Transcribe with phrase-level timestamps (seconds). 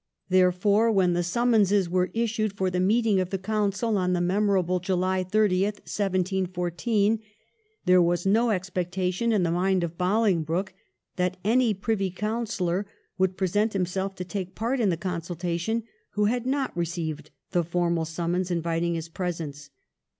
[0.29, 5.23] Therefore, when summonses were issued for the meeting of the Council on the memorable July
[5.23, 7.19] 30, 1714,
[7.85, 10.73] there was no expectation in the mind of Bolingbroke
[11.17, 12.87] that any Privy Councillor
[13.19, 18.05] would present himself to take part in the consultation who had not received the formal
[18.05, 19.69] summons inviting his presence.